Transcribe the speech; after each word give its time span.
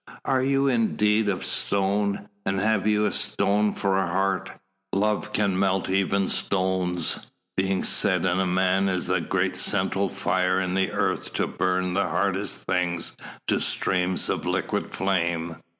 Are 0.25 0.41
you 0.41 0.67
indeed 0.67 1.29
of 1.29 1.45
stone, 1.45 2.27
and 2.43 2.59
have 2.59 2.87
you 2.87 3.05
a 3.05 3.11
stone 3.11 3.71
for 3.71 3.99
a 3.99 4.07
heart? 4.07 4.49
Love 4.91 5.31
can 5.31 5.59
melt 5.59 5.91
even 5.91 6.27
stones, 6.27 7.27
being 7.55 7.83
set 7.83 8.25
in 8.25 8.53
man 8.55 8.89
as 8.89 9.05
the 9.05 9.21
great 9.21 9.55
central 9.55 10.09
fire 10.09 10.59
in 10.59 10.73
the 10.73 10.91
earth 10.91 11.33
to 11.33 11.45
burn 11.45 11.93
the 11.93 12.09
hardest 12.09 12.61
things 12.61 13.13
to 13.47 13.59
streams 13.61 14.27
of 14.27 14.47
liquid 14.47 14.89
flame! 14.89 15.57